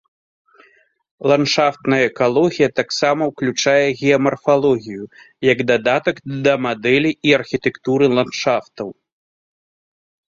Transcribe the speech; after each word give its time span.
Ландшафтная 1.31 1.99
экалогія 2.11 2.69
таксама 2.79 3.21
ўключае 3.31 3.85
геамарфалогію, 3.99 5.03
як 5.51 5.61
дадатак 5.73 6.15
да 6.49 6.53
мадэлі 6.67 7.11
і 7.31 7.39
архітэктуры 7.41 8.05
ландшафтаў. 8.19 8.87